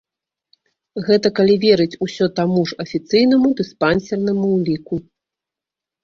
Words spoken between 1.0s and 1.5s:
Гэта